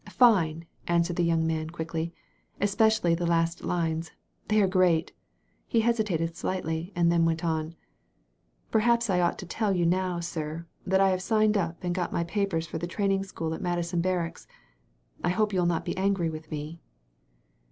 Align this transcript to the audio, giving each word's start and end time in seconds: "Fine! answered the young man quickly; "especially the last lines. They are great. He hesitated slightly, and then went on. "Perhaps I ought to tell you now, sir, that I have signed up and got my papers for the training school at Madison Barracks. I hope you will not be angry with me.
"Fine! 0.09 0.65
answered 0.87 1.15
the 1.17 1.21
young 1.23 1.45
man 1.45 1.69
quickly; 1.69 2.11
"especially 2.59 3.13
the 3.13 3.27
last 3.27 3.63
lines. 3.63 4.09
They 4.47 4.59
are 4.59 4.67
great. 4.67 5.11
He 5.67 5.81
hesitated 5.81 6.35
slightly, 6.35 6.91
and 6.95 7.11
then 7.11 7.23
went 7.23 7.45
on. 7.45 7.75
"Perhaps 8.71 9.11
I 9.11 9.21
ought 9.21 9.37
to 9.37 9.45
tell 9.45 9.75
you 9.75 9.85
now, 9.85 10.19
sir, 10.19 10.65
that 10.87 11.01
I 11.01 11.11
have 11.11 11.21
signed 11.21 11.55
up 11.55 11.83
and 11.83 11.93
got 11.93 12.11
my 12.11 12.23
papers 12.23 12.65
for 12.65 12.79
the 12.79 12.87
training 12.87 13.23
school 13.25 13.53
at 13.53 13.61
Madison 13.61 14.01
Barracks. 14.01 14.47
I 15.23 15.29
hope 15.29 15.53
you 15.53 15.59
will 15.59 15.67
not 15.67 15.85
be 15.85 15.95
angry 15.95 16.31
with 16.31 16.49
me. 16.49 16.79